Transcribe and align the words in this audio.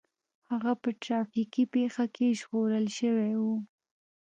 هغه 0.49 0.71
په 0.81 0.89
ټرافيکي 1.03 1.63
پېښه 1.73 2.05
کې 2.15 2.27
ژغورل 2.39 2.85
شوی 2.99 3.31
و 3.43 3.43